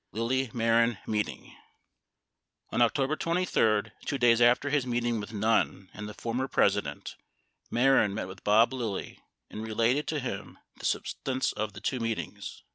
LILLY 0.13 0.49
MEHREN 0.51 0.97
MEETING 1.05 1.55
On 2.71 2.81
October 2.81 3.15
23, 3.15 3.91
2 4.03 4.17
days 4.17 4.41
after 4.41 4.71
his 4.71 4.87
meetings 4.87 5.19
with 5.19 5.31
Nunn 5.31 5.91
and 5.93 6.09
the 6.09 6.15
former 6.15 6.47
President, 6.47 7.15
Mehren 7.69 8.15
met 8.15 8.27
with 8.27 8.43
Boh 8.43 8.63
Lilly, 8.71 9.19
and 9.51 9.61
related 9.61 10.07
to 10.07 10.19
him 10.19 10.57
the 10.77 10.85
sub 10.85 11.05
stance 11.05 11.51
of 11.51 11.73
the 11.73 11.81
two 11.81 11.99
meetings. 11.99 12.63